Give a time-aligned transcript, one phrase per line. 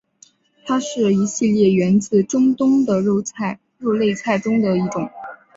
[0.65, 3.21] 它是一系列源自中东的肉
[3.93, 5.07] 类菜中的一种。